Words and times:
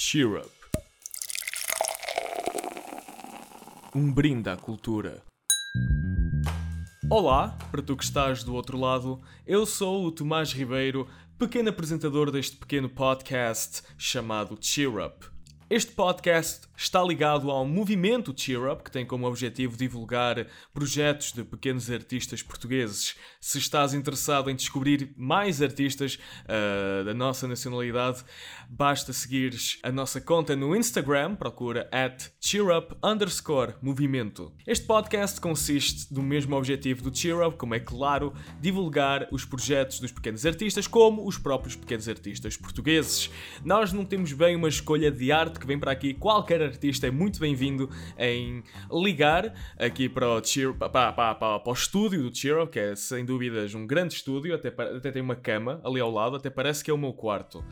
Cheer 0.00 0.36
Up. 0.36 0.50
Um 3.92 4.12
brinde 4.12 4.48
à 4.48 4.56
cultura. 4.56 5.24
Olá, 7.10 7.58
para 7.72 7.82
tu 7.82 7.96
que 7.96 8.04
estás 8.04 8.44
do 8.44 8.54
outro 8.54 8.78
lado, 8.78 9.20
eu 9.44 9.66
sou 9.66 10.06
o 10.06 10.12
Tomás 10.12 10.52
Ribeiro, 10.52 11.08
pequeno 11.36 11.70
apresentador 11.70 12.30
deste 12.30 12.56
pequeno 12.56 12.88
podcast 12.88 13.82
chamado 13.98 14.56
Cheer 14.60 15.04
Up. 15.04 15.26
Este 15.68 15.90
podcast 15.90 16.67
está 16.78 17.02
ligado 17.02 17.50
ao 17.50 17.66
movimento 17.66 18.32
Cheer 18.34 18.70
Up, 18.70 18.84
que 18.84 18.90
tem 18.90 19.04
como 19.04 19.26
objetivo 19.26 19.76
divulgar 19.76 20.46
projetos 20.72 21.32
de 21.32 21.42
pequenos 21.42 21.90
artistas 21.90 22.40
portugueses. 22.40 23.16
Se 23.40 23.58
estás 23.58 23.92
interessado 23.92 24.48
em 24.48 24.54
descobrir 24.54 25.12
mais 25.16 25.60
artistas 25.60 26.20
uh, 26.44 27.04
da 27.04 27.12
nossa 27.12 27.48
nacionalidade, 27.48 28.22
basta 28.68 29.12
seguires 29.12 29.80
a 29.82 29.90
nossa 29.90 30.20
conta 30.20 30.54
no 30.54 30.76
Instagram, 30.76 31.34
procura 31.34 31.88
at 31.90 32.30
cheerup 32.40 32.94
underscore 33.02 33.74
movimento. 33.82 34.52
Este 34.64 34.86
podcast 34.86 35.40
consiste 35.40 36.14
do 36.14 36.22
mesmo 36.22 36.54
objetivo 36.54 37.02
do 37.02 37.16
Cheer 37.16 37.44
Up, 37.44 37.56
como 37.56 37.74
é 37.74 37.80
claro, 37.80 38.32
divulgar 38.60 39.26
os 39.32 39.44
projetos 39.44 39.98
dos 39.98 40.12
pequenos 40.12 40.46
artistas, 40.46 40.86
como 40.86 41.26
os 41.26 41.36
próprios 41.36 41.74
pequenos 41.74 42.08
artistas 42.08 42.56
portugueses. 42.56 43.30
Nós 43.64 43.92
não 43.92 44.04
temos 44.04 44.32
bem 44.32 44.54
uma 44.54 44.68
escolha 44.68 45.10
de 45.10 45.32
arte 45.32 45.58
que 45.58 45.66
vem 45.66 45.76
para 45.78 45.90
aqui, 45.90 46.14
qualquer 46.14 46.67
artista 46.68 47.06
é 47.06 47.10
muito 47.10 47.40
bem-vindo 47.40 47.90
em 48.18 48.62
ligar 48.90 49.54
aqui 49.78 50.08
para 50.08 50.28
o, 50.28 50.42
para, 50.78 50.88
para, 50.88 51.12
para, 51.12 51.34
para 51.34 51.70
o 51.70 51.72
estúdio 51.72 52.22
do 52.22 52.36
Cheer 52.36 52.66
que 52.66 52.78
é 52.78 52.94
sem 52.94 53.24
dúvidas 53.24 53.74
um 53.74 53.86
grande 53.86 54.14
estúdio, 54.14 54.54
até, 54.54 54.68
até 54.68 55.10
tem 55.10 55.22
uma 55.22 55.36
cama 55.36 55.80
ali 55.84 56.00
ao 56.00 56.10
lado, 56.10 56.36
até 56.36 56.50
parece 56.50 56.84
que 56.84 56.90
é 56.90 56.94
o 56.94 56.98
meu 56.98 57.12
quarto. 57.12 57.64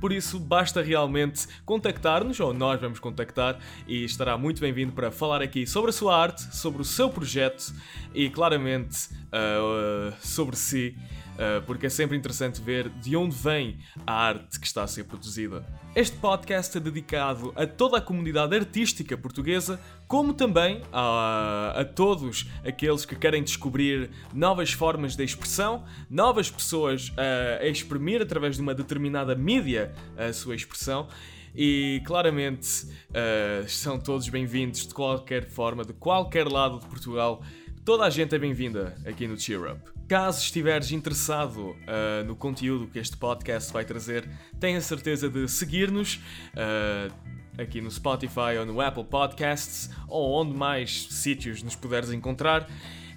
Por 0.00 0.12
isso, 0.12 0.40
basta 0.40 0.80
realmente 0.80 1.46
contactar-nos, 1.66 2.40
ou 2.40 2.54
nós 2.54 2.80
vamos 2.80 2.98
contactar, 2.98 3.58
e 3.86 4.02
estará 4.02 4.38
muito 4.38 4.58
bem-vindo 4.58 4.92
para 4.92 5.10
falar 5.10 5.42
aqui 5.42 5.66
sobre 5.66 5.90
a 5.90 5.92
sua 5.92 6.16
arte, 6.16 6.56
sobre 6.56 6.80
o 6.80 6.84
seu 6.84 7.10
projeto 7.10 7.74
e, 8.14 8.30
claramente, 8.30 9.10
uh, 9.26 10.14
sobre 10.20 10.56
si. 10.56 10.96
Uh, 11.40 11.62
porque 11.64 11.86
é 11.86 11.88
sempre 11.88 12.18
interessante 12.18 12.60
ver 12.60 12.90
de 12.90 13.16
onde 13.16 13.34
vem 13.34 13.78
a 14.06 14.12
arte 14.12 14.60
que 14.60 14.66
está 14.66 14.82
a 14.82 14.86
ser 14.86 15.04
produzida. 15.04 15.64
Este 15.96 16.14
podcast 16.18 16.76
é 16.76 16.80
dedicado 16.80 17.50
a 17.56 17.66
toda 17.66 17.96
a 17.96 18.00
comunidade 18.02 18.54
artística 18.54 19.16
portuguesa, 19.16 19.80
como 20.06 20.34
também 20.34 20.82
a, 20.92 21.72
a 21.76 21.84
todos 21.86 22.46
aqueles 22.62 23.06
que 23.06 23.16
querem 23.16 23.42
descobrir 23.42 24.10
novas 24.34 24.72
formas 24.72 25.16
de 25.16 25.24
expressão, 25.24 25.82
novas 26.10 26.50
pessoas 26.50 27.10
a, 27.16 27.62
a 27.62 27.68
exprimir 27.68 28.20
através 28.20 28.56
de 28.56 28.60
uma 28.60 28.74
determinada 28.74 29.34
mídia 29.34 29.94
a 30.18 30.34
sua 30.34 30.54
expressão 30.54 31.08
e 31.54 32.02
claramente 32.04 32.84
uh, 32.84 33.68
são 33.68 33.98
todos 33.98 34.28
bem-vindos 34.28 34.86
de 34.86 34.94
qualquer 34.94 35.48
forma, 35.48 35.84
de 35.84 35.92
qualquer 35.92 36.46
lado 36.46 36.78
de 36.78 36.86
Portugal. 36.86 37.42
Toda 37.90 38.04
a 38.04 38.10
gente 38.10 38.32
é 38.32 38.38
bem-vinda 38.38 38.94
aqui 39.04 39.26
no 39.26 39.36
Cheer 39.36 39.72
Up. 39.72 39.80
Caso 40.06 40.44
estiveres 40.44 40.92
interessado 40.92 41.70
uh, 41.70 42.24
no 42.24 42.36
conteúdo 42.36 42.86
que 42.86 43.00
este 43.00 43.16
podcast 43.16 43.72
vai 43.72 43.84
trazer, 43.84 44.30
tenha 44.60 44.80
certeza 44.80 45.28
de 45.28 45.48
seguir-nos 45.48 46.20
uh, 46.54 47.12
aqui 47.60 47.80
no 47.80 47.90
Spotify 47.90 48.58
ou 48.60 48.64
no 48.64 48.80
Apple 48.80 49.02
Podcasts 49.02 49.90
ou 50.06 50.40
onde 50.40 50.56
mais 50.56 51.08
sítios 51.10 51.64
nos 51.64 51.74
puderes 51.74 52.12
encontrar. 52.12 52.70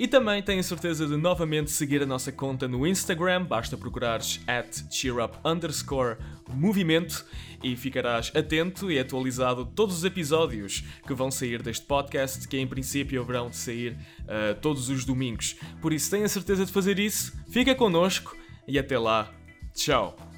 E 0.00 0.08
também 0.08 0.42
tenho 0.42 0.64
certeza 0.64 1.06
de 1.06 1.14
novamente 1.14 1.70
seguir 1.70 2.02
a 2.02 2.06
nossa 2.06 2.32
conta 2.32 2.66
no 2.66 2.86
Instagram, 2.86 3.44
basta 3.44 3.76
procurares 3.76 4.40
at 4.46 4.90
cheerup 4.90 5.36
underscore 5.44 6.16
movimento 6.54 7.22
e 7.62 7.76
ficarás 7.76 8.32
atento 8.34 8.90
e 8.90 8.98
atualizado 8.98 9.66
todos 9.66 9.98
os 9.98 10.04
episódios 10.04 10.82
que 11.06 11.12
vão 11.12 11.30
sair 11.30 11.60
deste 11.60 11.84
podcast, 11.84 12.48
que 12.48 12.56
em 12.56 12.66
princípio 12.66 13.20
haverão 13.20 13.50
de 13.50 13.58
sair 13.58 13.92
uh, 14.22 14.58
todos 14.62 14.88
os 14.88 15.04
domingos. 15.04 15.56
Por 15.82 15.92
isso 15.92 16.10
tenha 16.10 16.30
certeza 16.30 16.64
de 16.64 16.72
fazer 16.72 16.98
isso, 16.98 17.34
fica 17.50 17.74
connosco 17.74 18.34
e 18.66 18.78
até 18.78 18.98
lá. 18.98 19.30
Tchau! 19.74 20.29